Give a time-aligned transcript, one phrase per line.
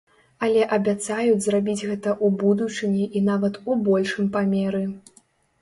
[0.45, 4.83] Але абяцаюць зрабіць гэта ў будучыні і нават у большым памеры.